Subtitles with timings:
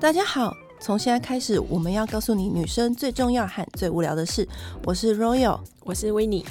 [0.00, 4.48] 大家好，从现在开始，我们要告诉你女生最重要和最无聊的事。
[4.84, 6.44] 我是 Royal，我是 Winnie。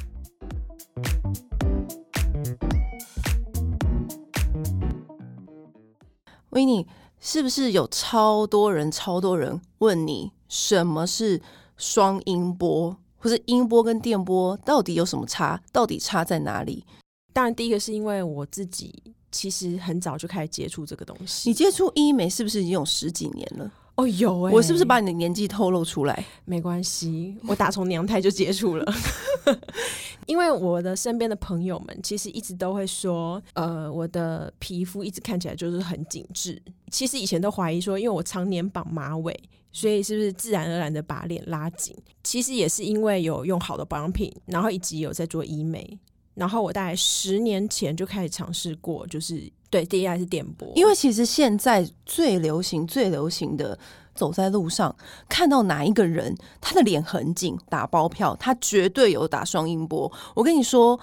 [6.52, 6.86] Winnie，
[7.20, 11.42] 是不是有超多人、超多人问你什么是
[11.76, 15.60] 双音波，或是音波跟电波到底有什么差？
[15.72, 16.86] 到底差在哪里？
[17.34, 19.16] 当然，第一个是因为我自己。
[19.32, 21.50] 其实很早就开始接触这个东西。
[21.50, 23.72] 你接触医美是不是已经有十几年了？
[23.96, 24.56] 哦，有哎、欸。
[24.56, 26.26] 我是不是把你的年纪透露出来？
[26.46, 28.94] 没关系，我打从娘胎就接触了。
[30.26, 36.62] 因为我的身边的朋友们其实一直都会说，呃，我的皮肤一直看起来就是很紧致。
[36.92, 39.38] 其实以前都怀疑说，因为我常年绑马尾，
[39.72, 41.96] 所以是不是自然而然的把脸拉紧？
[42.24, 46.00] 其实也是因为有用好的保养品，然后以及有在做医美。
[46.40, 50.72] 然后我大概十年前就开始尝试过，就是对，第一还是电波。
[50.76, 53.78] 因为其实现在最流行、最流行的，
[54.16, 54.96] 走在路上
[55.28, 60.10] 看到哪一个人，他的脸很紧，打包票，他绝对有打双音波。
[60.34, 60.98] 我跟你说，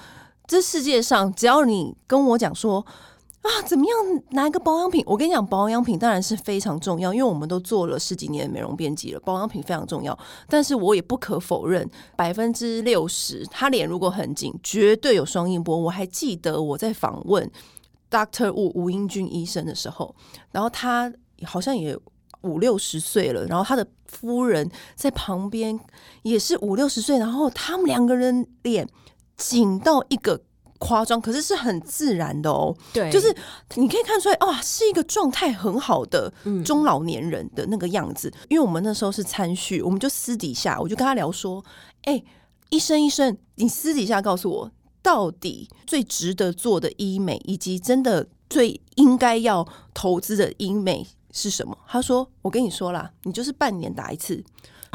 [0.46, 2.84] 这世界上只要你跟我讲说。
[3.46, 4.22] 啊，怎么样？
[4.30, 5.02] 拿一个保养品？
[5.06, 10.18] 我跟你讲，保养品当然是非常重要，因为我们都做了十几年美容编辑了，保养品非常重要。
[10.48, 15.76] 但是我也不可否认，百分之六十，他脸如果很紧，绝对有双音波。
[15.76, 17.48] 我还记得我在访问
[18.10, 20.14] Doctor Wu 吴英俊医生的时候，
[20.50, 21.12] 然后他
[21.44, 21.96] 好像也
[22.42, 25.78] 五六十岁了，然后他的夫人在旁边
[26.22, 28.88] 也是五六十岁，然后他们两个人脸
[29.36, 30.40] 紧到一个。
[30.78, 32.76] 夸张，可是是很自然的哦。
[32.92, 33.34] 对，就是
[33.76, 36.32] 你可以看出来，哇，是一个状态很好的
[36.64, 38.28] 中老年人的那个样子。
[38.28, 41.64] 嗯、因为我们那时候是参叙，我们就私底下，我就跟他聊说
[42.04, 42.24] ：“哎、欸，
[42.70, 44.70] 医生，医生，你私底下告诉我，
[45.02, 54.44] 到底最值得做的医美，以及真的最应该要投资的医美是什么？”他说：“我跟你说啦，你就是半年打一次。”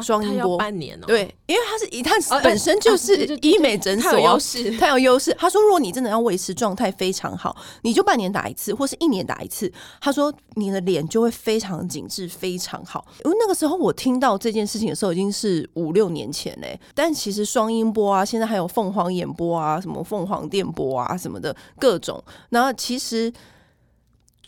[0.00, 5.34] 双音波半年哦，对，因为他是一他本身就是医美诊所，有优势，他有优势。
[5.38, 9.70] 他说，如果你真的要维持状态非常好，你就半年打一次，或是一年打一次。
[10.00, 13.06] 他说，你的脸就会非常紧致，非常好。
[13.24, 16.78] 因为那个时候我听到这件事情的时候，已经是五六年前嘞。
[16.94, 22.22] 但其实双音波啊，现在还有凤凰眼波啊，什么凤凰电波啊，什么的各种。
[22.50, 23.32] 然后其实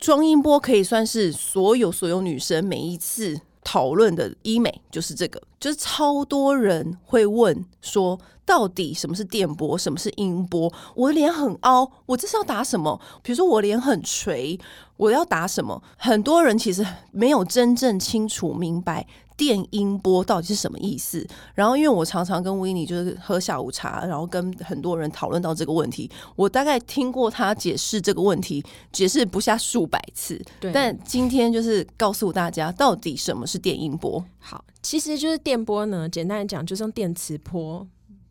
[0.01, 3.41] 双音波可以算是所有所有女生每一次。
[3.65, 10.73] 讨论的医美就是这个，就是超多人会问说，到底什么是电波，什么是音波？
[10.95, 13.01] 我的脸很凹，我这是要打什么？
[13.23, 14.61] 比如说我脸很垂，
[14.99, 15.83] 我要打什么？
[15.97, 19.07] 很多人其实没有真正清楚明白。
[19.37, 21.27] 电音波到底是什么意思？
[21.55, 26.09] 然后，因为我常常跟 Winnie 就是喝下午茶，然后跟很多人讨论到这个问题。
[26.37, 30.41] 我大概听过他解释这个问题，解释不下数百次。
[30.61, 34.25] 对，但今天就是告诉大家，到底什么是电音波？
[34.39, 36.09] 好，其实就是电波呢。
[36.09, 37.87] 简单来讲，就是用电磁波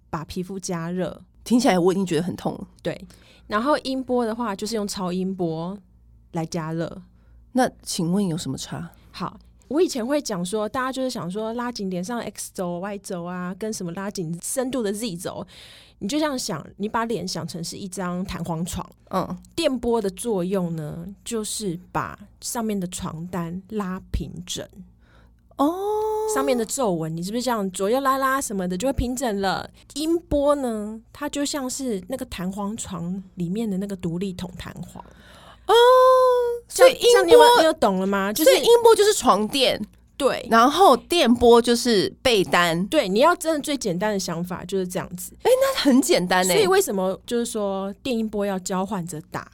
[0.09, 1.21] 把皮肤加热。
[1.43, 2.67] 听起来我已经觉得很痛了。
[2.81, 3.05] 对，
[3.47, 5.77] 然后音波的话，就是用超音波
[6.31, 7.01] 来加热。
[7.51, 8.89] 那请问有什么差？
[9.11, 9.37] 好。
[9.73, 15.43] 我以前会讲说，大家就是想说拉紧脸上 X 轴、Y 轴啊，跟什么拉紧深度的 Z 轴，
[15.97, 24.63] 你就这样想，你把脸想成是一张弹簧床，嗯，电波的作用呢，就是把上面的床单拉平整，
[25.57, 25.73] 哦，
[26.35, 29.67] 上面的皱纹，你是不是这样左右拉拉什么的就会平整了？
[29.95, 35.03] 音波呢，它就像是那个弹簧床里面的那个独立筒弹簧，
[35.67, 35.73] 哦。
[36.67, 38.33] 所以音波你有，你有懂了吗？
[38.33, 39.79] 就是音波就是床垫，
[40.17, 43.07] 对，然后电波就是被单，对。
[43.07, 46.53] 你要真的最简单的想法就是这样子，哎、欸，那很简单呢。
[46.53, 49.47] 所以为什么就是说电音波要交换着打？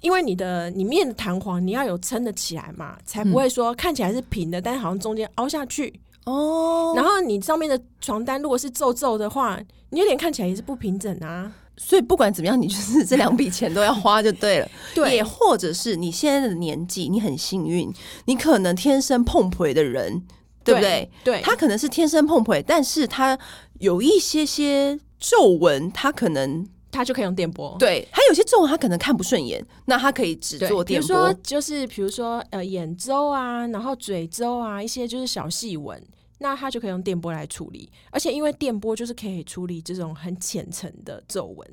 [0.00, 5.92] 因为你的里面的弹簧你要有撑得起来嘛，才不会说看起来是平的，嗯、但是好像中间凹下去
[6.24, 6.94] 哦。
[6.96, 9.60] 然后你上面的床单如果是皱皱的话，
[9.90, 11.52] 你有点看起来也是不平整啊。
[11.76, 14.68] 所以不管怎么样，你就是 这两笔钱都要花就对了。
[14.94, 17.92] 对，也或者是你现在的年纪，你很幸运，
[18.26, 20.22] 你可能天生碰腿的人，
[20.62, 21.10] 对不对？
[21.24, 23.38] 对，他可能是天生碰腿，但是他
[23.80, 27.76] 有一些些皱纹，他可能他就可以用电波。
[27.78, 31.08] 对，还有些皱纹他可能看不顺眼，那他可以只做电波。
[31.08, 36.00] 比如说，就是比如说呃眼周啊，然后嘴周啊，一些就是小细纹。
[36.44, 41.66] 那它就可以用电波来处理，而且因为电波就是可以处理这种很浅层的皱纹，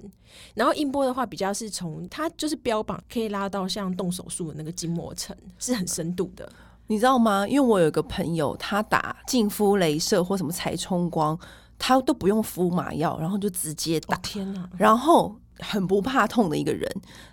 [0.54, 6.50] 然后音波的话比较是从它就是标榜可以拉到像动手术的那个筋膜层，是很深度的，
[6.88, 7.46] 你知道吗？
[7.46, 11.38] 因为我有一个朋友，他打净肤镭射或什么彩冲光，
[11.78, 14.16] 他都不用敷麻药，然后就直接打。
[14.16, 14.70] 哦、天哪！
[14.78, 16.90] 然后很不怕痛的一个人，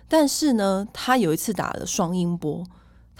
[0.09, 2.65] 但是呢，他有一次打了双音波。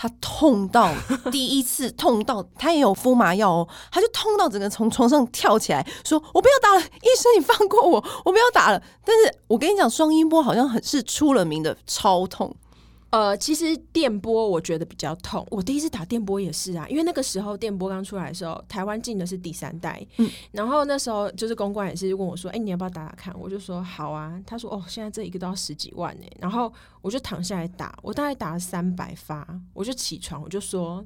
[0.01, 0.93] 他痛到
[1.29, 12.55] 第一次痛到，他也有敷麻药哦，他就痛到整个从床上跳起来，说：“我不要打了，医生你放过我，我不要打了。”但是我跟你讲，双音波好像很是出了名的超痛。
[13.11, 15.45] 呃，其实电波我觉得比较痛。
[15.49, 20.05] 我第一次打电波也是啊，因为那个时候电波刚出来的时候，台湾进的是第三代。
[20.17, 26.71] 嗯，然后那时候就是公关也是问我说：“哎、欸，你要不要打打看？”我就说：“好啊。”他说：“哦，现在这一个都要十几万呢。”然后
[27.01, 31.03] 我就躺下来打，我大概打了三百发，我就起床，我就说。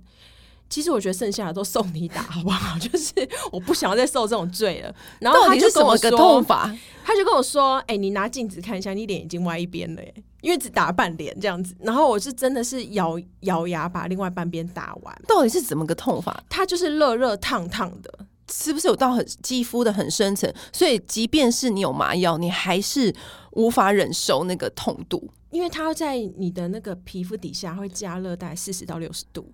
[0.73, 2.75] 其实我觉得剩下的都送你打 好不好？
[2.81, 3.13] 就是
[3.51, 4.91] 我不想要再受这种罪了。
[5.19, 6.75] 然后他就跟我说，个痛法
[7.05, 10.11] 他就跟我说：“哎、欸，你拿镜子看一下，你脸已经歪一边了耶，
[10.41, 15.15] 因为只打半脸这样子。”然后我是真的是咬咬牙把另外半边打完。
[15.27, 16.43] 到底是怎么个痛法？
[16.49, 18.11] 它就是热热烫烫的，
[18.51, 20.51] 是不是有到很肌肤的很深层？
[20.71, 23.13] 所以即便是你有麻药，你还是
[23.51, 29.47] 无法忍受那个痛度，因为它在你的那个皮肤底下会加热大概四十到六十度。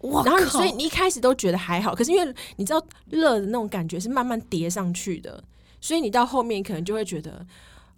[0.00, 0.24] 哇！
[0.24, 5.42] 然后所以你一开始都觉得还好，可是因为你知道热的那种感觉是慢慢叠上去的，
[5.80, 7.44] 所以你到后面可能就会觉得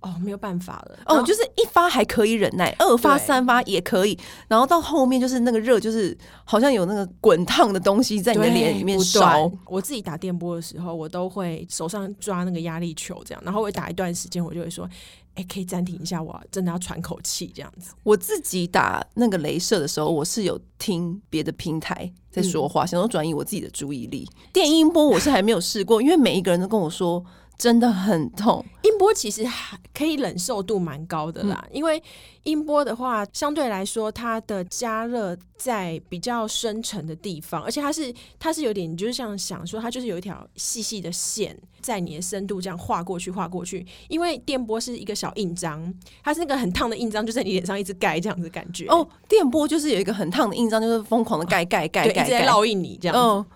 [0.01, 0.99] 哦，没有办法了。
[1.07, 4.19] 哦，就是一发还可以忍耐，二发三发也可以，
[4.49, 9.51] 然后到后面就是那个热，就是好像有那个滚烫的东西在你的脸里面烧。
[9.67, 14.89] 我自己打电波的时候，我都会手上抓那个压力球，这样，然后会打一段时间，我就会说。
[15.35, 17.95] 哎、欸，可以暂停一下，我真的要喘口气，这样子。
[18.03, 24.29] 我自己打那个镭射的时候，我是有听别的平台在说话，嗯、想要转移我自己的注意力。
[24.53, 27.25] 电音波我是还没有试过，因为每一个人都跟我说。
[27.59, 32.03] 真的很痛，音波其实还可以忍受度蛮高的啦，嗯、因为
[32.43, 45.95] 音波的话相对来说它的加热在比较深层的地方，而且它是它是有点，你就是像想说它就是有一条细细的线在你的深度这样划过去划过去，因为电波是一个小印章，
[46.25, 53.21] 它是那个很烫的印章就在你脸上一直盖这样子的感觉哦，电波就是有一个很烫的印章，就是疯狂的盖盖盖盖，一直在烙印你这样子。
[53.21, 53.47] 哦，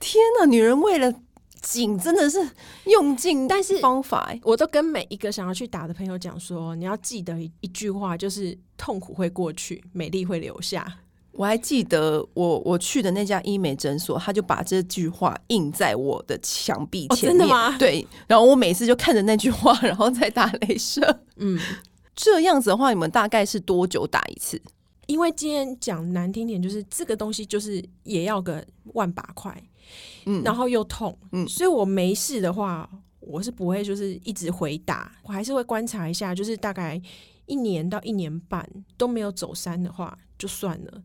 [0.00, 1.14] 天哪，女人为了。
[1.64, 2.38] 紧真的是
[2.84, 10.86] 用尽，但是方法我都跟每一个想要去打的朋友讲说，你要记得一句话，就是痛苦会过去，美丽会留下。
[11.32, 17.34] 我还记得我我去的那家医美诊所，他就把这句话印在我的墙壁前面。
[17.34, 17.76] 哦，真的吗？
[17.78, 21.00] 对，然后我每次就看着那句话，然后再打雷射。
[21.38, 21.58] 嗯，
[22.14, 24.60] 这样子的话，你们大概是多久打一次？
[25.06, 29.60] 因为今天讲难听点，就是这个东西就是也要个万把块。
[30.26, 32.88] 嗯，然后又痛，嗯，所以我没事的话，
[33.20, 37.00] 我是不会就是一直回答，我还是会观察一下，就是大概
[37.46, 41.02] 一年到一年半都没有走山的话，就算了。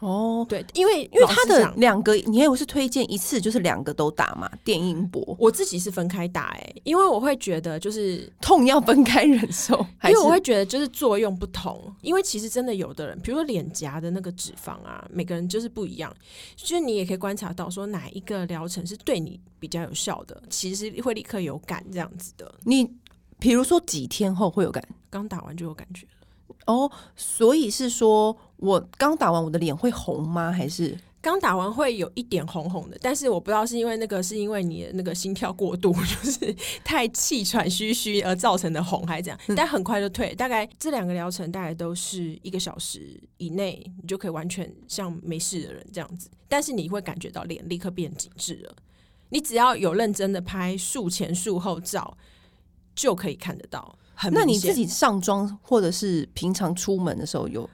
[0.00, 4.50] 哦，对，因为因为他的两个，你也是推荐一次就是两个都打嘛？
[4.64, 9.74] 电音波，我自己是分开打，哎，因为我会觉得就是痛要分开忍受，
[10.04, 16.10] 因为我会觉得就是作用不同，因为其实真的有的人，比如说脸颊的那个脂肪啊，每个人就是不一样，
[16.56, 22.50] 就是你也可以观察到说哪一个疗程是对你比较有效的，其实会立刻有感这样子的。
[22.64, 22.90] 你
[23.38, 24.82] 比如说几天后会有感？
[25.10, 26.06] 刚打完就有感觉。
[26.66, 30.52] 哦，所以是说我刚打完我的脸会红吗？
[30.52, 32.96] 还是刚打完会有一点红红的？
[33.02, 39.40] 但是我不知道是因为那个是因为你的那个心跳过度， 就是太气喘吁吁而造成的红，还是怎样？
[39.48, 40.34] 嗯、但很快就退。
[40.34, 46.30] 大概这两个疗程大概都是一个小时以内，你就可以完全像没事的人这样子。
[46.48, 48.74] 但是你会感觉到脸立刻变紧致了。
[49.28, 52.16] 你只要有认真的拍术前术后照，
[52.94, 53.96] 就可以看得到。
[54.32, 57.68] 那你自己上妆或者是平常出门的时候有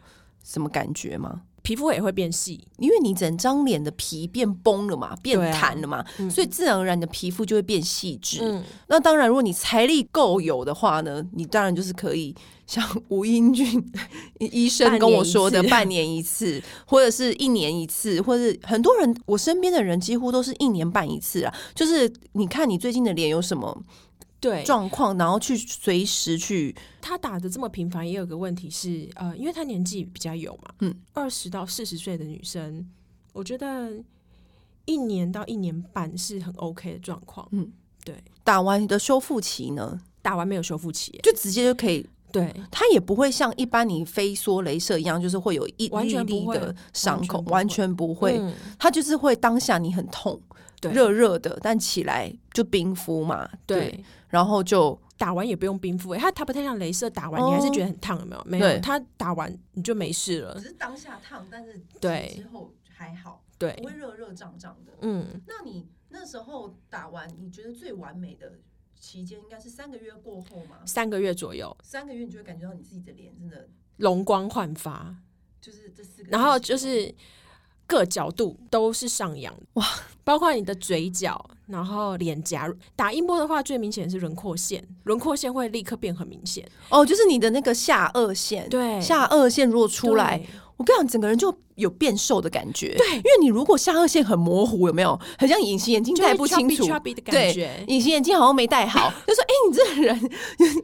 [0.44, 1.42] 什么感觉吗？
[1.62, 8.38] 皮肤也会变细，因为你整张脸的皮变崩了嘛，变弹了嘛，啊嗯、所以自然而然你的皮肤就会变细致。
[8.40, 12.32] 嗯、那当然，如果你财力够有的话呢，你当然就是可以
[12.68, 13.84] 像吴英俊
[14.38, 21.52] 医生跟我说的，半年一次，或者是一年一次，或者是很多人我身边的人几乎都是一年半一次啊。
[21.74, 23.76] 就是你看你最近的脸有什么？
[24.46, 26.74] 对状况，然后去随时去。
[27.00, 32.88] 他打的这么频繁，也有个问题是，呃，因为他年纪比较有嘛，嗯，二十到四十岁的女生，
[33.32, 33.92] 我觉得
[34.84, 37.46] 一年到一年半是很 OK 的状况。
[37.52, 37.70] 嗯，
[38.04, 38.14] 对。
[38.42, 40.00] 打完你的修复期呢？
[40.22, 42.08] 打完没有修复期，就直接就可以。
[42.32, 48.40] 对，它也不会像一般你飞梭镭射一样，就是会有一粒粒的伤口，完全不会。
[48.78, 50.40] 它就是会当下你很痛。
[50.92, 53.48] 热热的，但起来就冰敷嘛。
[53.64, 56.18] 对，对，然后就打完也不用冰敷，欸。
[56.18, 58.44] 它它不太像镭射，打完你还是觉得很烫，有没有？
[58.44, 60.54] 没有，它打完你就没事了。
[60.54, 64.92] 只是当下烫，但是对之后还好，对，不会热热胀胀的。
[65.00, 68.58] 嗯，那你那时候打完，你觉得最完美的
[68.98, 70.78] 期间应该是三个月过后嘛？
[70.84, 75.14] 三个月左右，三个月你就会感觉到你自己的脸真的容光焕发，
[75.60, 77.14] 就是这四个，然后就是
[77.86, 79.86] 各角度都是上扬哇，
[80.24, 90.42] 包括你的嘴角，然后脸颊打音波的话，最明显是轮廓线，轮廓线会立刻变很明显哦，就是你的那个下颚线，对，下颚线如果出来。
[90.78, 92.94] 我跟你讲，整个人就有变瘦的感觉。
[92.98, 95.18] 对，因为你如果下颚线很模糊，有没有？
[95.38, 96.84] 很像隐形眼镜戴不清楚。
[97.24, 100.20] 对，隐形眼镜好像没戴好， 就说：“哎、欸，你这个人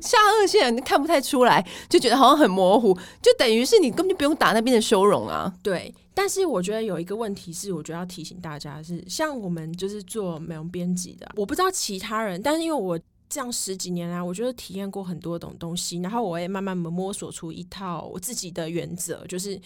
[0.00, 5.94] 下颚线看不太出来，就觉得好像很模糊，就等于是你根本就不用打那边的修容啊。”对。
[6.14, 12.98] 但是我觉得有一个问题是，我觉得要提醒大家是，像我们就是做美容编辑的，我不知道其他人，但是因为我。
[13.34, 19.58] 这样十几年来，我觉得体验过很多种东西，然后我也慢慢摸索出一套我自己的原则，就是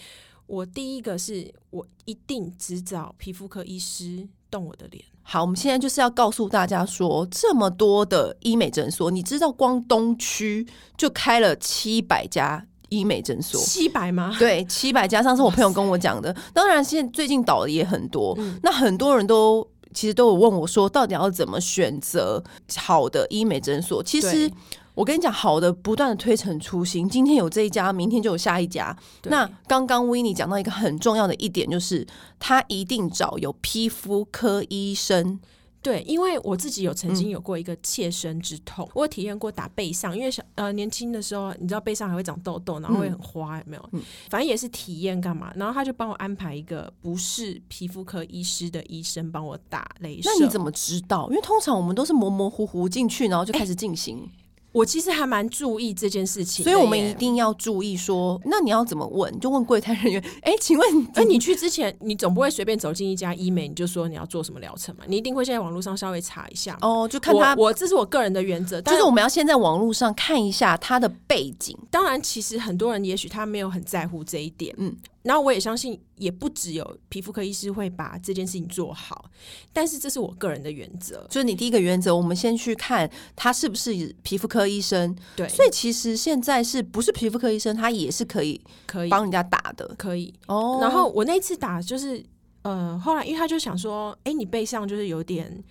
[0.45, 5.03] 我第一个是我一定只找皮肤科医师动我的脸。
[5.21, 14.35] 好，我们现在就是要告诉大家说，这么多的医美诊所，你知道光东区就开了七百家医美诊所，七百吗？
[14.39, 15.21] 对，七百加。
[15.21, 19.67] 上是我朋友跟我讲的， 当然现在最近倒的也很多，嗯、那很多人都。
[19.93, 22.43] 其实都有问我说，到底要怎么选择
[22.75, 24.03] 好的医美诊所？
[24.03, 24.51] 其实
[24.93, 28.95] 我跟你讲，好的不断的推陈出新，今天有这一家，明天就有下一家。
[29.23, 32.05] 那刚刚 Winnie 讲到一个很重要的一点，就是
[32.37, 35.39] 他一定找有皮肤科医生。
[35.87, 43.89] 对，因为我自己有曾经有过一个切身之痛，嗯、我有体验过打背上，因为小呃年轻的时候，你知道背上还会长痘痘，然后会很花，有没有？
[43.93, 50.29] 嗯、反正也是体验干嘛，然后他就帮我安排一个不是皮肤科医师的医生帮我打雷射。
[50.29, 51.29] 那你怎么知道？
[51.29, 54.17] 因为通常我们都是模模糊糊进去，然后就开始进行。
[54.17, 54.36] 欸
[54.77, 59.39] 我其实还蛮注意这件事情，所以我们一定要注意说，那你要怎么问？
[59.39, 60.23] 就问柜台人员。
[60.43, 65.03] 哎，请问，哎，你去之前，你总不会随便走进一家医美，你就说你要做什么疗程嘛？
[65.07, 67.55] 你一定会先在网络上稍微查一下哦，就看他。
[67.55, 71.75] 我，我这是我个人的原则，就是我们要先在网络上看一下他的背景。
[71.89, 74.95] 当然，其实很多人也许他没有很在乎这一点，嗯。
[75.23, 79.29] 然后我也相信，也不只有皮肤科医师会把这件事情做好，
[79.73, 81.25] 但是这是我个人的原则。
[81.29, 85.15] 就是你第一个原则，我们先去看他是不是皮肤科医生。
[85.35, 90.79] 对，所以其实现在是不是皮肤科医生，他也是可以可以帮人家打的，可以哦。
[90.81, 92.23] 然后我那次打就是
[92.61, 95.63] 呃，后来因为他就想说，哎，你背上就是有点。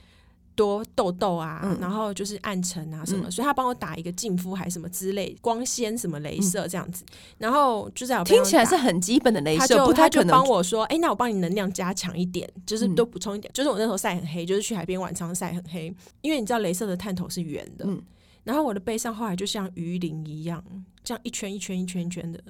[0.57, 13.53] 多痘痘啊，嗯、然后就是暗沉啊什么，嗯、所以他帮我打一个净肤还是什么之类光纤什么镭射这样子，嗯、然后就在我听起来是很基本的镭射，他就他就帮我说，哎，那我帮你能量加强一点，就是多补充一点。
[13.53, 18.03] 嗯、就是我那时候晒很黑，就是去海边晚上晒很黑，因为你知道镭射的探头是圆的，嗯、
[18.43, 20.65] 然后我的背上后来就像鱼鳞一样，
[21.05, 22.43] 这样一圈一圈一圈一圈的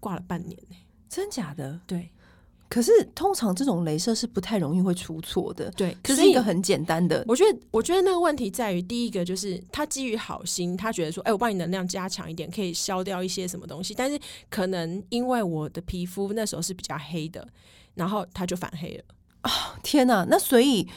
[0.00, 0.58] 挂了半年。
[0.68, 0.76] 呢，
[1.08, 1.80] 真假的？
[1.86, 2.10] 对。
[2.72, 7.22] 可是通常这种镭射是不太容易会出错的，对，可是一个很简单的。
[7.28, 13.92] 我觉得，我觉得那个问题在于，第一个就是他基于好心，他觉得说，哎、欸，我帮你能量加强一点，可以消掉一些什么东西。
[13.92, 17.46] 但是可能因为我的皮肤那时候是比较黑的，
[17.92, 19.04] 然后他就反黑了。
[19.42, 19.50] 哦，
[19.82, 20.26] 天哪！
[20.30, 20.88] 那所以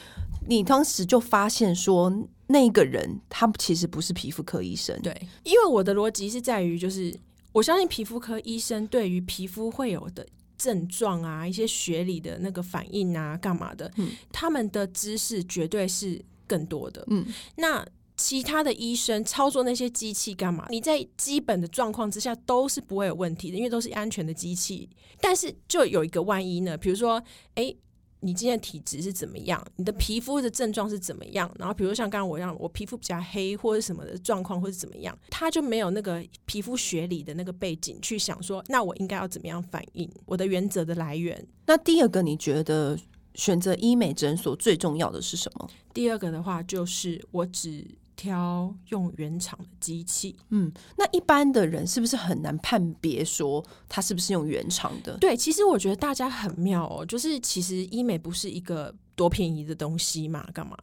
[0.48, 2.10] 你当时就发现说，
[2.46, 4.98] 那个人他其实不是皮肤科医生。
[5.02, 5.14] 对，
[5.44, 7.14] 因为我的逻辑是在于，就是
[7.52, 10.26] 我相信皮肤科医生对于皮肤会有的。
[10.56, 13.90] 症状啊，一些学理的那个反应啊，干嘛的？
[13.96, 17.04] 嗯，他们的知识绝对是更多的。
[17.08, 17.86] 嗯，那
[18.16, 20.66] 其他的医生操作那些机器干嘛？
[20.70, 24.88] 你在基本的状况之下都是不会有问题的，因为都是安全的机器。
[25.20, 26.76] 但是就有一个万一呢？
[26.76, 27.22] 比如说，
[27.56, 27.76] 诶。
[28.26, 29.64] 你今天的体质是怎么样？
[29.76, 31.48] 你的皮肤的症状是怎么样？
[31.60, 40.10] 然后，比如像刚刚我一样，我皮肤比较黑，或者什么的状况，或者怎么样，他就没有那个皮肤学理的那个背景去想说，那我应该要怎么样反应？
[40.24, 41.46] 我的原则的来源。
[41.66, 42.98] 那第二个，你觉得
[43.36, 45.70] 选择医美诊所最重要的是什么？
[45.94, 47.86] 第二个的话，就是我只。
[48.16, 55.16] 挑用原厂的机器，嗯，那一般的人是不是很难判别说它是不是用原厂的？
[55.18, 60.76] 对，其实我觉得大家很妙哦，就是其实医美不是一个多便宜的东西嘛，干嘛？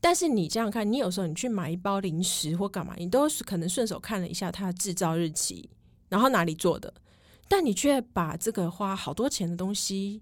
[0.00, 5.68] 但是你这样看，你有时候你去买一包零食或干嘛，你都是可能顺手看了一下它的制造日期，
[6.10, 6.92] 然后哪里做的，
[7.48, 10.20] 但你却把这个花好多钱的东西，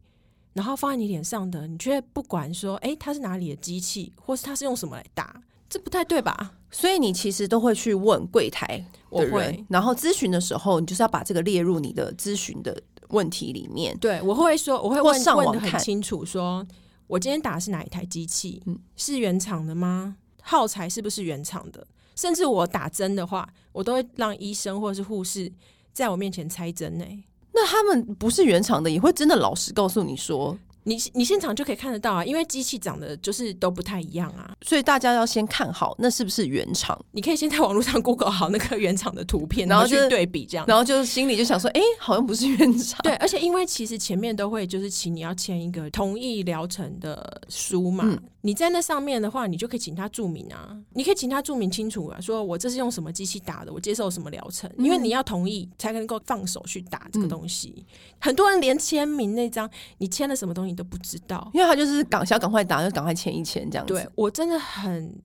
[0.53, 5.43] 然后放在你脸上的，你却不管说，哎，它是哪里的机器，或是它是用什么来打？
[5.69, 6.53] 这不太对吧？
[6.71, 8.67] 所以你其实都会去问柜台
[9.11, 9.65] 的人，我会。
[9.69, 13.97] 然后咨询的时候，你就是要把这个列入你的咨询的问题里面。
[13.99, 16.67] 对，我会说，我会问上网问得很清楚说，说
[17.07, 18.63] 我今天打的是哪一台机器？
[18.67, 20.17] 嗯，是原厂的吗？
[20.43, 21.87] 耗材是不是原厂的？
[22.17, 25.51] 甚至我打针的话，我都会让医生或者是护士
[25.93, 27.05] 在我面前拆针呢。
[27.53, 30.59] 那他们不是原厂的，也会真的老实告诉你说。
[30.85, 36.99] 你你现场就可以看得到啊，因为机器长得就是都不太一样啊，所以大家要先看好那是不是原厂。
[37.13, 43.01] 你可以先在网络上 Google 好那个原厂的图片，然后去对比这样，然后就心里就想说，哎、欸，好像不是原厂。
[43.03, 48.05] 对，而且因为其实前面都会就是请你要签一个同意疗程的书嘛。
[48.07, 57.75] 嗯你在那上面的话，你就可以请他注明啊，你可以请他注明清楚啊，说我这是用什么机器打的，我接受什么疗程，因为你要同意才能够放手去打这个东西。
[57.79, 57.85] 嗯、
[58.21, 63.95] 很多人连签名那张你签了什么东西都不知道，因为他就是赶想赶快打，就赶快签一签这样子。
[63.95, 65.19] 对，我真的很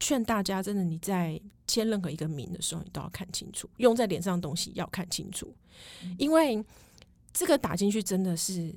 [0.00, 5.54] 劝大家，真的你在签任何一个名的时候，你都要看清楚，用在脸上的东西要看清楚，
[6.16, 6.64] 因为
[7.34, 8.74] 这个打进去真的是。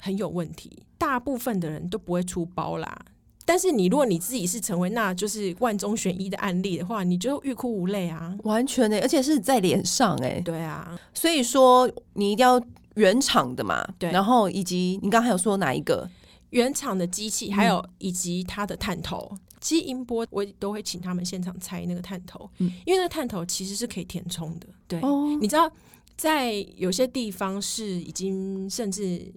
[0.00, 3.06] 很有问题，大部分的人都不会出包啦。
[3.44, 8.36] 但是你如果你自己是成为那就是万中选一的案例的话，你就欲哭无泪啊！
[8.44, 10.40] 完全的、欸，而且是在脸上哎、欸。
[10.42, 12.62] 对啊，所以说你一定要
[12.94, 13.84] 原厂的嘛。
[13.98, 16.08] 对，然后以及你刚才有说哪一个
[16.50, 24.68] 原厂的机器，还有以及它的探头，其实音波我都会请他们现场拆那个探头，嗯，因为那个探头其实是可以填充的。
[24.86, 25.68] 对，哦、你知道
[26.16, 29.32] 在有些地方是已经甚至。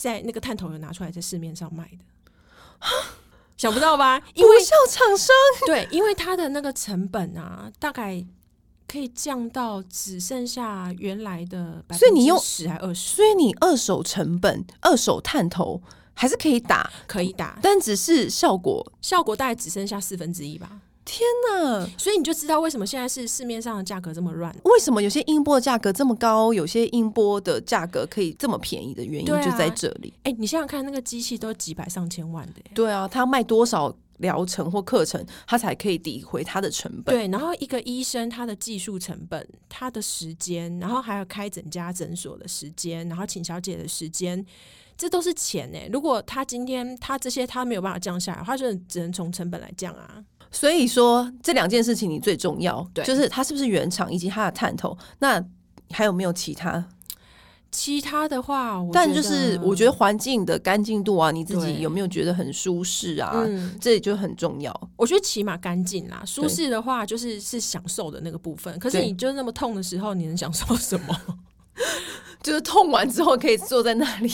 [0.00, 2.86] 在那个探头有拿出来在市面上卖的，
[3.58, 4.22] 想不到吧？
[4.32, 5.36] 因为小厂商
[5.68, 8.24] 对，因为它的那个成本啊，大概
[8.88, 15.82] 可以降到只剩下原来的百分之十还二十，所以你二手成本、二手探头
[16.14, 20.80] 还是可以打，可以打，但只是效果效果大概只剩下四分之一吧。
[21.04, 21.88] 天呐！
[21.98, 24.54] 所以你就知道为什么现在是市面上的价格这么乱？
[24.64, 30.12] 为什么有些音波的价格这么高，有些音波的价格可以这么便宜的原因就在这里。
[30.22, 32.60] 哎、啊欸，你想想看，那个机器都几百上千万的。
[32.74, 37.14] 对啊，他要卖多少疗程或课程，他才可以抵回他的成本？
[37.14, 44.44] 对，然后一个医生他的技术成本、他的时间，然后还有开整家诊所的时间，然后请小姐的时间，
[44.96, 45.78] 这都是钱呢。
[45.90, 50.22] 如果他今天他这些他没有办法降下来，他就只能从成本来降啊。
[50.50, 54.96] 所以说这两件事情你最重要，对，就是它是不是原厂以及它的探头。
[55.18, 55.42] 那
[55.90, 56.84] 还有没有其他？
[57.72, 63.46] 其他的话，但就是我觉得环境的干净度啊，你自己有没有觉得很舒适啊？
[63.80, 64.90] 这也就很重要。
[64.96, 68.76] 我觉得起码干净啦，舒适的话就是是享受的那个部分。
[68.80, 71.16] 可是你就那么痛的时候，你能享受什么？
[72.42, 74.32] 就是痛完之后可以坐在那里。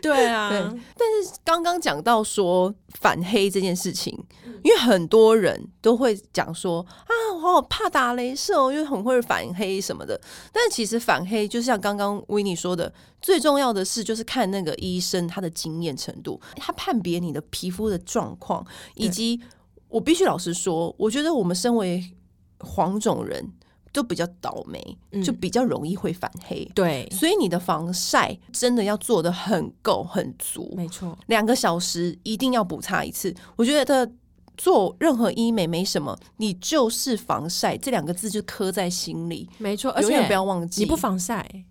[0.00, 0.58] 对啊，对，
[0.96, 4.16] 但是刚刚讲到说反黑这件事情，
[4.62, 10.20] 因为很多人都会讲说啊，我好怕打雷射哦，因为很会反黑什么的。
[10.52, 19.40] 但是其实反黑就像刚刚维尼说的，最重要的是就是看那个医生他的经验程度，他判别你的皮肤的状况，以及
[19.88, 22.12] 我必须老实说，我觉得我们身为
[22.60, 23.52] 黄种人。
[23.92, 26.64] 就比较倒霉，就比较容易会反黑。
[26.64, 30.72] 嗯、对，所以你的防晒真的要做的很够、很足。
[30.76, 33.34] 没错，两个小时一定要补擦一次。
[33.56, 34.10] 我觉得
[34.56, 39.48] 做任何医美没什么，你就是防晒这两个字就刻在心里。
[39.58, 41.64] 没错，而且永远不要忘记，你不防晒，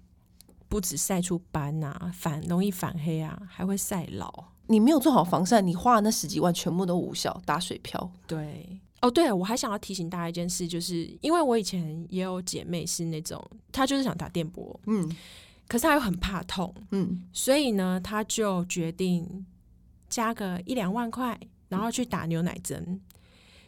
[0.68, 4.32] 不止晒出斑啊，反容易反黑啊，还会晒老。
[4.68, 8.12] 你没有做好防晒，你花的那十几万全部都无效，打水漂。
[8.28, 8.80] 对。
[9.02, 15.10] 哦，对，我还想要提醒大家一件事，就是因为我以前也有姐妹是那种，她就是想打电波，嗯，
[15.68, 19.46] 可是她又很怕痛，嗯，所以呢，她就决定
[20.10, 23.00] 加个一两万块，然后去打牛奶针。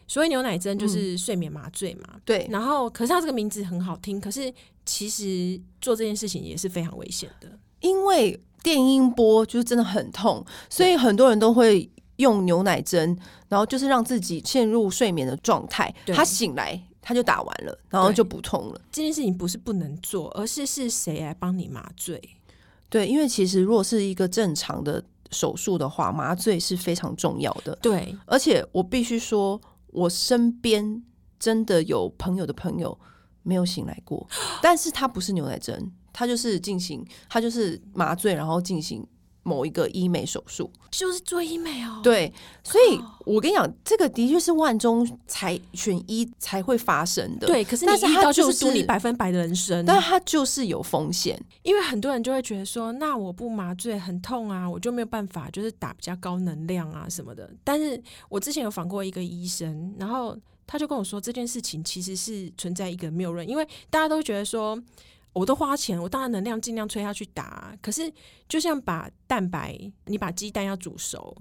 [0.06, 2.46] 所以牛奶针就是睡眠麻醉嘛，对。
[2.50, 4.52] 然后，可是它这个名字很好听，可是
[4.84, 11.88] 其实做这件事情也是非常危险的，因为电音波就是真的很痛，所以很多人都会。
[12.22, 13.14] 用牛奶针，
[13.48, 15.94] 然后就是让自己陷入睡眠的状态。
[16.06, 18.80] 他醒来，他就打完了，然后就不痛了。
[18.90, 22.18] 这件事情不是不能做，而是是谁来帮你麻醉？
[22.88, 27.76] 对，因为其实如果是一个正常的手术的话，麻醉是非常重要的。
[27.82, 31.02] 对，而且我必须说，我身边
[31.38, 32.98] 真的有朋友的朋友
[33.42, 34.26] 没有醒来过，
[34.62, 39.06] 但是他不是牛奶针，他就是进行，他就是麻醉，然后进行。
[39.42, 47.64] 某一个医美手术就是做医美哦，对，所以我跟你讲，这个的确是万中才选一才会发生的，对。
[47.64, 57.50] 可是，但是他就是赌你百分百的人生，但他就是有风险，因为很多人就会觉得说，那我不麻醉很痛啊，我就没有办法，就是打比较高能量啊什么的。
[57.64, 64.80] 但是我之前有访过一个医生，然后他就跟我说，这件事情其实是存在一个谬论，因为大家都觉得说。
[65.34, 67.74] 我都花钱，我当然能量尽量吹下去打。
[67.80, 68.12] 可是，
[68.48, 71.34] 就像把蛋白，你把鸡蛋要煮熟，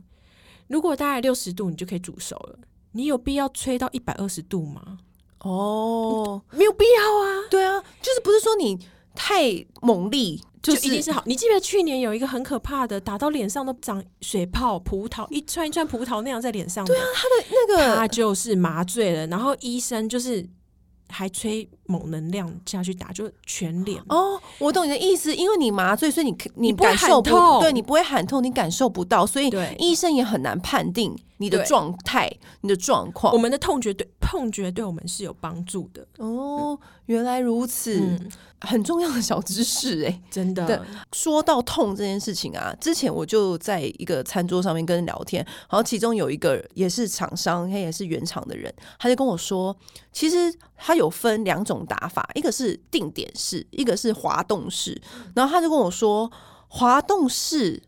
[0.68, 2.60] 如果大概六十度，你就可以煮熟了。
[2.94, 5.00] 你有必要吹到一百二十度吗？
[5.40, 7.48] 哦，没有必要啊。
[7.50, 8.80] 对啊，就是不是说你
[9.14, 9.44] 太
[9.82, 11.22] 猛力就一定是好。
[11.26, 16.86] 你记得去年有一个很可怕的，打到脸上都长水泡，葡萄一串一串葡萄那样在脸上。
[16.86, 20.48] 对啊，他的那个他就是麻醉了，然后医生就是。
[21.14, 24.40] 还吹猛能量下去打，就全脸哦。
[24.60, 33.34] 我懂你的意思，因为你麻醉，所以你你感受不，不痛，对你不会喊痛，你感受不到，所以医生也很难判定你的状态、你的状况。
[33.34, 36.80] 我们的痛觉对痛觉对我们是有帮助的哦。
[37.08, 38.00] 原来如此。
[38.00, 38.32] 嗯
[38.64, 40.86] 很重要的小知识哎、欸，真的。
[41.14, 49.76] 说到痛这件事情啊，之前我就在一个餐桌上面跟人聊天，然后其中有一个也是厂商，他也是原厂的人，他就跟我说，
[50.14, 55.02] 其实他有分两种打法，一个是定点式，一个是滑动式。
[55.36, 56.32] 然后他就跟我说，
[56.68, 57.82] 滑动式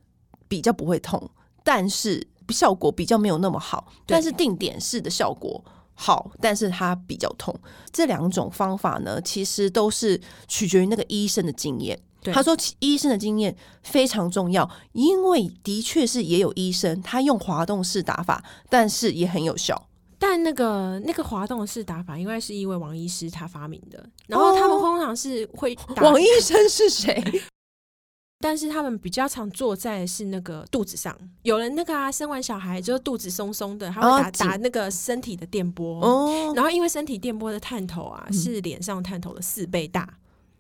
[0.48, 1.30] 比较不会痛，
[1.64, 5.64] 但是效果比较没有那么好，但是定点式的效果。
[5.96, 7.56] 好，但是它比较痛。
[7.92, 11.98] 这两种方法呢，其实都是取决于那个医生的经验。
[12.34, 19.88] 他说，医生的经验非常重要，因为的确是也有医生他用滑动式打法，但是也很有效。
[20.26, 24.02] 但那个那个滑动式打法，应该是一位王医师他发明的。
[24.26, 27.22] 然后他们通常是会 打，王医生是谁？
[28.40, 40.08] 但是他们比较常坐在是那个肚子上，有人那个啊，生完小孩就肚子松松的，他会打、哦、打那个身体的电波，哦、然后因为身体电波的探头啊、嗯、是脸上探头的四倍大。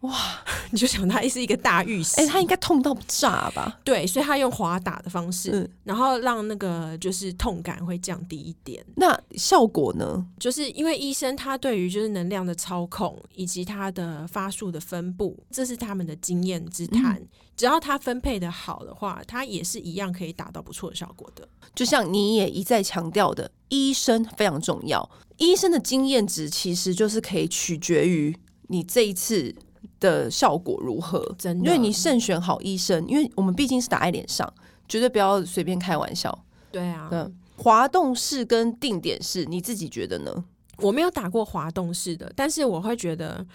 [0.04, 0.44] 哇！
[0.72, 3.80] 你就想他是一个大浴室，哎、欸，它应该痛到炸吧？
[3.84, 8.84] 对，所以他用滑打的方式，嗯、然后让那个就是痛感会降低一点。
[8.96, 10.26] 那效果呢？
[10.40, 17.14] 就是因为医生他对于就是能量的操控以及他的发数的分布，这是他们的经验之谈。
[17.18, 21.48] 嗯、只要他分配的好的话，他也是一样可以达到不错的效果的。
[21.76, 28.36] 就像你也一再强调的，医生非常重要，医生的经验值其实就是可以取决于
[28.70, 29.56] 你这一次。
[30.04, 31.34] 的效果如何？
[31.38, 34.54] 真的，因为你慎选好医生，因为我们毕竟是打在脸上，
[34.88, 36.38] 绝对不要随便开玩笑。
[36.72, 40.44] 对啊，嗯，滑动式跟定点式，你自己觉得呢？
[40.80, 43.46] 我没有打过滑动式的，但是我会觉得，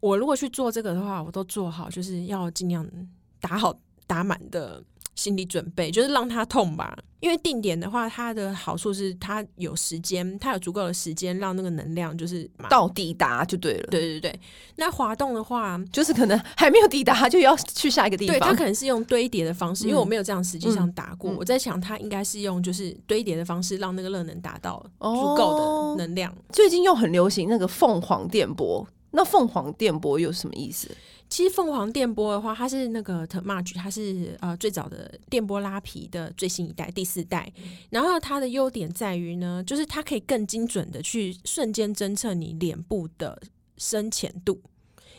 [0.00, 2.84] 我如果去做这个的话，我都做好，就是要尽量
[3.40, 3.72] 打好
[4.06, 4.82] 打满的。
[5.16, 13.86] 心理准备就是让他痛吧，因为定点的话，它的好处是它有时间，它有足够的时间让那个能量就是到抵达就对了。
[13.90, 14.40] 对对对，
[14.76, 18.36] 那滑动的话，就是可能还没有抵达，就要去下一个地方。
[18.36, 21.30] 对，它可能是用堆叠的方式，因为我没有这样实际上打过。
[21.30, 26.30] 嗯、我在想，它应该是用就是堆叠的方式，让那个热能达到足够的能量。
[26.30, 30.88] 哦、最近又很流行那个凤凰电波，那凤凰电波有什么意思？
[31.30, 37.50] 其实凤凰电波的话，它是那个 Thermage，它是呃最早的电波拉皮的最新一代第四代。
[37.90, 43.40] 然后它的优点在于呢，就是它可以更精准的去瞬间侦测你脸部的
[43.78, 44.60] 深浅度，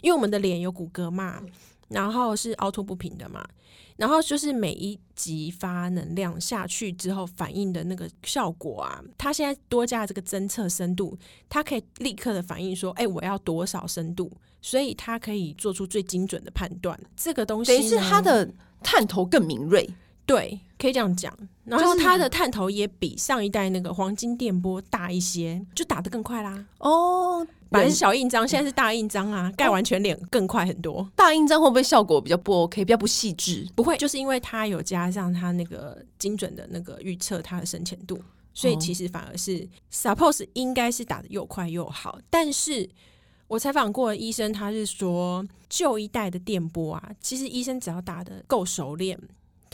[0.01, 1.41] 因为我们的脸有骨骼嘛，
[1.88, 3.45] 然后是凹凸不平的嘛。
[3.98, 11.17] 然后就是每一级发能量下去之后反应的那个效果啊，它现在多加这个侦测深度，
[11.48, 14.30] 它可以立刻的反应说，哎，我要多少深度，
[14.62, 17.00] 所以它可以做出最精准的判断。
[17.15, 19.89] 这个东西等于是它的探头更敏锐，
[20.26, 21.34] 对，可以这样讲。
[21.64, 26.66] 然后它的探头也比上一代那个黄金电波大一些，就打得更快啦。
[26.80, 27.46] 哦。
[27.68, 29.52] 本来是小印章，现在是大印章啊！
[29.58, 31.06] 盖完全脸更快很多。
[31.14, 33.68] 大印章会不会效果比较不 OK，比较不细致？
[33.76, 38.18] 不会，就是因为它有加上它那个精准的那个预测它的深浅度，
[38.54, 42.18] 所以其实反而是 suppose 应该是打得又快又好。
[42.30, 42.88] 但是
[43.48, 49.20] 我采访过的医生，他是说旧一代的电波啊，其实医生只要打得够熟练，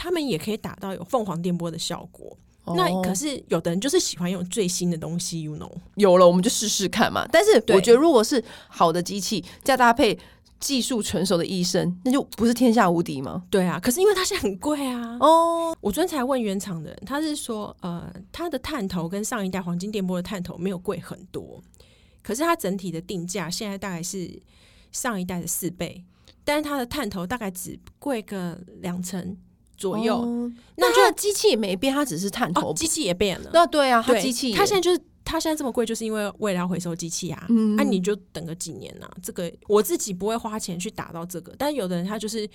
[0.02, 2.36] 他们也可以打到有凤凰电波的效果。
[2.76, 7.24] 那可是有的人就是喜欢用最新的东西，you know，有了我们就试试看嘛。
[7.32, 10.18] 但是我觉得，如果是好的机器再搭配
[10.60, 13.44] 技术成熟的医生，那就不是天下无敌吗？
[13.52, 15.20] 对啊，可是因为它现在很贵啊。
[15.20, 21.62] 哦，我昨天才问原厂的人，他是说，呃，它的探头跟上一代黄金电波的探头没有贵很多，
[22.24, 24.42] 可是它整体的定价现在大概是
[24.92, 26.04] 上一代的四倍，
[26.44, 29.38] 但是它的探头大概只贵个两成。
[29.82, 33.50] 左右，哦、那这个机器也没变，它只是探头，机、哦、器也变了。
[33.52, 37.46] 那对啊，它机器，它现在就是它现在这么贵，就是因为为了要回收机器啊。
[37.50, 39.17] 嗯，那、啊、你就等个几年呐、啊。
[39.24, 42.48] 这个我自己不会花钱去打到这个，但有的人他就是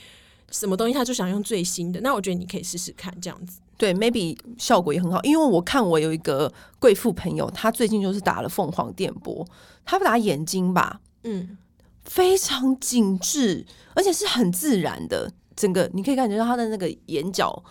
[0.52, 3.58] 什么东西他就想用最新的，那我觉得你可以试试看这样子。
[3.76, 9.44] 对，maybe 效果也很好，因为我看我有一个贵妇朋友，她最近就是打了凤凰电波，
[9.84, 11.00] 她不打眼睛吧？
[11.24, 11.58] 嗯，
[12.04, 15.32] 非常紧致，而且是很自然的。
[15.56, 17.64] 整个你可以感觉到他的那个眼角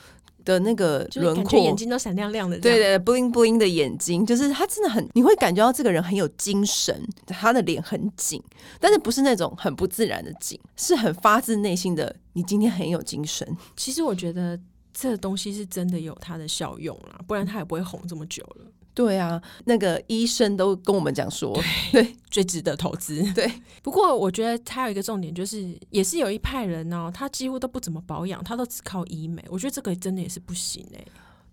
[0.43, 8.41] 的那个轮廓，眼睛都闪亮亮的，对对，bling bling 的眼睛，就是他真的很，你会感觉到这个人很有精神，他的脸很紧，
[8.80, 13.48] 但是不是那种很不自然的紧，是很发自内心的，你今天很有精神。
[13.76, 14.60] 其实我觉得
[14.93, 18.65] 这个东西是真的有它的效用啦，不然他也不会红这么久了。
[18.95, 21.53] 对啊，那个医生都跟我们讲说，
[21.91, 23.21] 对，对最值得投资。
[23.34, 23.45] 对，
[23.84, 29.43] 不过我觉得他有一个重点，就是也是有一派人呢、哦，他几乎都不怎么保养，他都只靠医美。
[29.49, 31.05] 我觉得这个真的也是不行哎。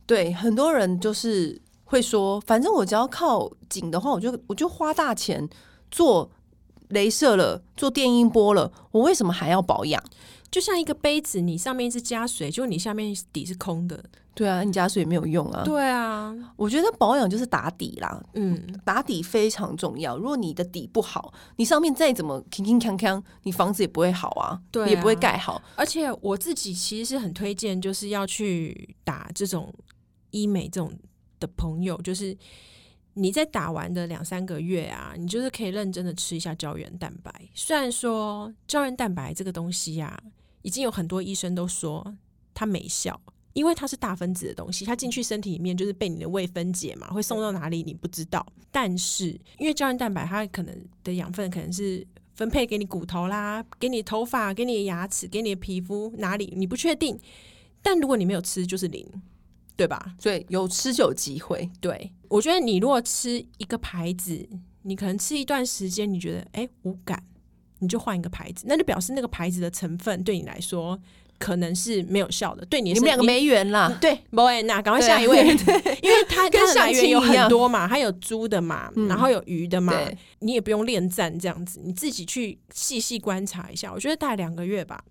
[0.06, 5.48] 对，很多人就是会说，反正我只要靠紧的话，我就我就花大钱
[5.90, 6.30] 做
[6.92, 10.02] 镭射了，做电音波了，我为什么还要保养？
[10.50, 14.04] 就像一个杯子，你上面是加水，就你下面底是空的。
[14.34, 15.62] 对啊，你加水也没有用啊。
[15.64, 18.22] 对啊，我觉得保养就是打底啦。
[18.34, 20.16] 嗯，打底非常重要。
[20.16, 25.60] 如果你的底不好，你上面再怎么铿铿锵锵，你房子也不会好啊，对啊，也不会盖好。
[25.76, 29.72] 而且我自己其实是很推荐，就是要去打这种
[30.30, 30.90] 医美这种
[31.38, 32.36] 的朋友，就是
[33.14, 37.32] 你在打完的两三个月啊，你就是可以认真的吃一下胶原蛋白。
[37.54, 40.22] 虽然说胶原蛋白这个东西呀，
[40.62, 42.16] 已经有很多医生都说
[42.54, 43.20] 它没效。
[43.54, 48.46] 因为它是大分子的东西，它进去身体里面就是被你的胃分解嘛，会送到哪里你不知道。
[48.70, 52.02] 但是因为胶原蛋白，它可能的养分可能是
[52.34, 57.20] 分配给你骨头啦，给你头发，给你的牙齿，给你的皮肤哪里你不确定。
[57.82, 59.06] 但如果你没有吃，就是零，
[59.76, 60.14] 对吧？
[60.18, 61.70] 所以有吃就有机会。
[61.80, 64.48] 对，我觉得你如果吃一个牌子，
[64.82, 67.22] 你可能吃一段时间，你觉得哎无感，
[67.78, 70.98] 你就换一个牌子，那就表示那个牌子的成分对你来说。
[71.38, 73.98] 可能是没有效的，对你，你们两个没缘啦。
[74.00, 75.38] 对，不会，那赶快下一位，
[76.00, 79.92] 因为它它的来源有很多嘛， 它有猪的嘛，嗯、然后有鱼的嘛，
[80.38, 83.92] 你也不用恋战这样子，你自己去细细观察一下。
[83.92, 85.02] 我觉得大概两个月吧，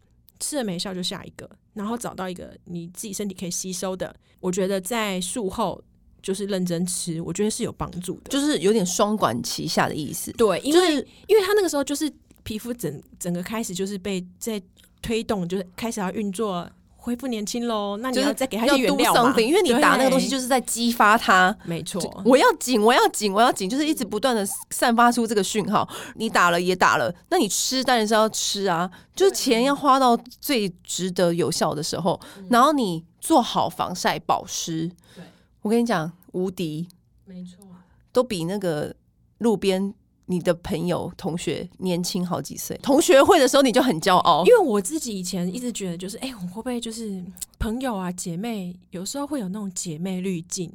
[0.41, 4.13] 吃了没效就下一个，然后找到一个你自己身体可以吸收的。
[4.41, 5.82] 我觉得在术后
[6.21, 10.34] 就是认真吃，我觉得是有帮助的，就是有点双管齐下的意思。
[10.34, 12.12] 对，因为、就是、因为他那个时候就是
[12.43, 14.62] 皮肤整整个开始就是被在。
[15.04, 16.69] 推动就是开始要运作，
[17.03, 17.97] 恢复年轻喽。
[17.97, 19.33] 那你要再给他一些原料嘛？
[19.39, 21.55] 因为你打那个东西就是在激发他。
[21.65, 25.87] 没错，我要紧，我要紧，我要紧，就是一直不断的散发出这个讯号。
[26.15, 28.89] 你打了也打了，那你吃当然是要吃啊。
[29.15, 34.87] 就是钱要花到最值得有效的时候，然后你做好防晒保湿。
[35.15, 35.23] 对，
[35.63, 36.87] 我跟你讲，无敌。
[37.25, 37.65] 没错，
[38.13, 38.95] 都比那个
[39.39, 39.93] 路边。
[40.31, 47.21] 你的朋友、同学年轻好几岁，同学会的时候你就很骄傲，因为我自己以前一直觉得，就是哎、我会不会就是
[47.59, 50.71] 朋友啊、姐妹，有时候会有那种姐妹滤镜，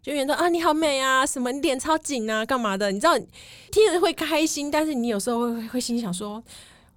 [0.00, 2.92] 就觉得啊，你好美啊，什么你脸超紧啊，干嘛的？
[2.92, 3.18] 你知道，
[3.72, 6.42] 听着会开心，但是你有时候会会心想说，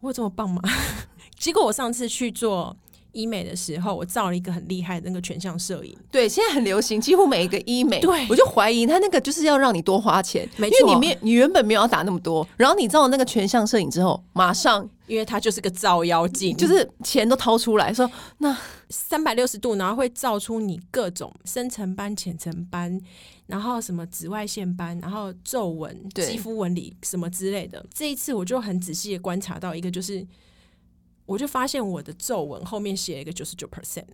[0.02, 0.62] 我有这么棒吗？
[1.40, 2.78] 结果我上次去做。
[3.14, 5.98] 医美的时候，我照了一个很厉害的那个全像摄影。
[6.12, 18.58] 对，现在很流行，几乎每一个医美，对，我就怀疑他那个就是要让你多花钱，没错，因为你没你原本没有要打那么多，然后你照了那个全像摄影之后，马上，因为它就是个照妖镜，就是钱都掏出来说，那
[18.90, 23.00] 三百六十度，然后会照出你各种深层斑、浅层斑，
[23.46, 27.86] 然后什么紫外线斑，然后皱纹、肌肤纹理什么之类的。
[27.94, 30.26] 这一次我就很仔细的观察到一个，就是。
[31.34, 34.06] 我就发现我的皱纹后面写了一个九十九 percent，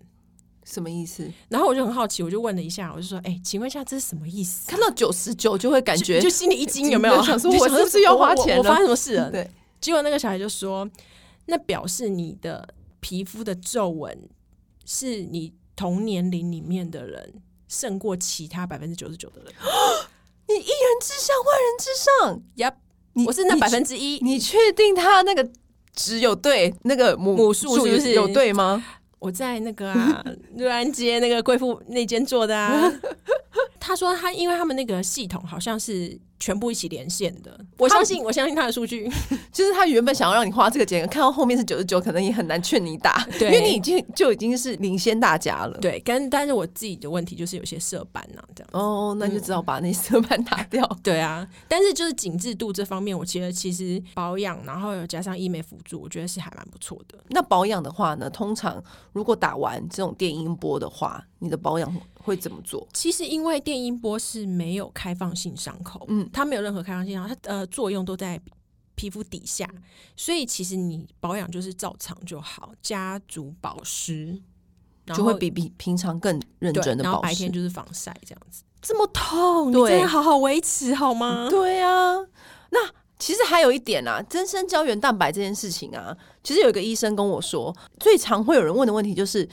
[0.63, 1.29] 什么意思？
[1.49, 7.15] 然后我就很好奇，我就问了一下，我就说：“哎、欸，请问一下这是什么意思？”看到九十九就会感觉就，就心里一惊，有没有？
[7.23, 8.59] 想说我是不是要花钱了？
[8.59, 9.29] 我发生什么事了？
[9.29, 9.51] 对，
[9.81, 10.89] 结果那个小孩就说
[11.47, 14.29] ：“那表示你的皮肤的皱纹
[14.85, 19.51] 是你同年龄里面的人胜过其他百分之九十九的人。
[20.47, 22.41] 你一人之下，万人之上。
[22.55, 24.19] Yep，我是那百分之一。
[24.23, 25.51] 你确定他那个？”
[25.99, 28.81] 只有对那个母母树是不是有对吗？
[29.19, 30.23] 我在那个啊，
[30.55, 32.89] 瑞安街那个贵妇那间做的啊。
[33.81, 36.17] 他说他因为他们那个系统好像是。
[36.39, 39.09] 全部一起连线的，我相信，我相信他的数据，
[39.51, 45.77] 就是他原本想要让你花这个钱，看到后面是九十九，可能也很难劝你打，对，因为你已经就已经是领先大家了。
[45.79, 50.97] 对，跟但是我自己的问题就是有些色斑呐、啊，这样哦，那就只好把那色斑打掉、嗯。
[51.03, 57.17] 对啊，但是就是紧致度这方面，我觉得其实保养，然后有加上医美辅助，我觉得是还蛮不错的。
[57.29, 62.87] 那保养的话呢，通常如果打完这种电音波的话，你的保养会怎么做？
[62.93, 68.39] 其实因为电音波是没有开放性伤口，嗯，它没有任何开放性伤口，它呃作用都在
[68.95, 69.69] 皮肤底下，
[70.15, 74.41] 所以其实你保养就是照常就好，家族保湿，
[75.07, 77.11] 就会比比平常更认真的保湿。
[77.11, 78.63] 然后白天就是防晒这样子。
[78.81, 81.47] 这么痛，对，你真的好好维持好吗？
[81.49, 82.15] 对啊，
[82.71, 82.79] 那
[83.17, 89.47] 其实还有一点啊，增生胶原蛋白这件事情啊，其实有一个医生跟我说，最常会有人问的问题就是。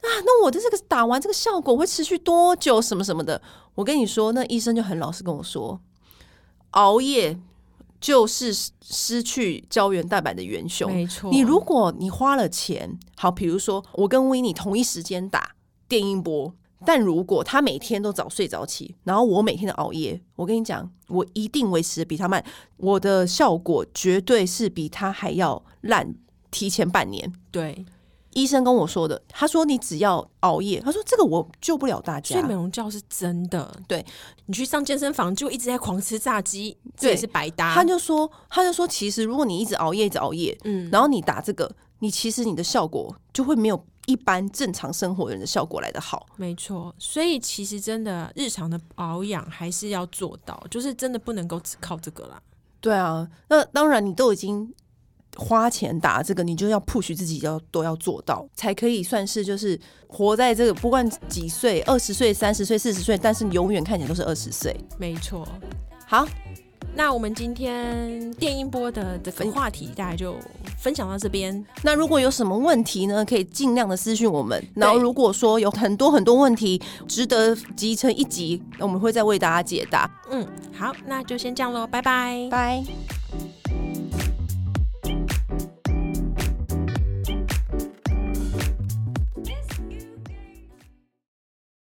[0.00, 2.80] 啊，那我的这个打完这个效果会持续多久？
[2.80, 3.38] 什么什么的？
[3.74, 5.78] 我跟你说，那医生就很老实跟我说，
[6.70, 7.38] 熬夜
[8.00, 8.52] 就是
[8.82, 10.92] 失去胶原蛋白的元凶。
[10.92, 15.54] 没错，你如果你花了钱，好，比如说我跟威尼同一时间打
[15.88, 16.54] 电音波，
[16.86, 22.44] 但如果他每天都早睡早起，然后我每天的熬夜，我跟你讲，我一定维持的比他慢，
[22.78, 26.14] 我的效果绝对是比他还要烂，
[26.50, 27.32] 提前半年。
[27.50, 27.84] 对。
[28.32, 32.34] 医生跟我说的，他说你只要熬夜，他说这个我救不了大家。
[32.36, 34.04] 睡美容觉是真的，对，
[34.46, 37.74] 你去上健身房就一直在狂吃炸鸡，这也是白搭。
[37.74, 46.26] 他就说，他就说，其实如果你一直熬夜，一直熬夜，嗯，然后你打这个，你其实你的效果就会没有一般正常生活人的效果来的好。
[46.36, 52.40] 没错，所以其实真的日常的保养还是要做到，就是真的不能够只靠这个啦。
[52.80, 54.72] 对啊，那当然你都已经。
[55.36, 64.76] 花钱打这个，你就要 push 自己要都要做到，才可以算是就是活在这个不管几岁，二十岁、三十岁、四十岁，但是你永远看起来都是二十岁。
[64.98, 65.46] 没错。
[66.06, 66.26] 好，
[66.96, 70.34] 那我们今天电音波的这个话题大概就
[70.76, 71.64] 分享到这边。
[71.82, 74.60] 那如果有什么问题呢，可以尽量的私讯我们。
[74.74, 80.10] 然后如果说有很多很多问题值得集成一集，我们会再为大家解答。
[80.30, 80.44] 嗯，
[80.76, 82.82] 好，那就先这样喽，拜拜，拜。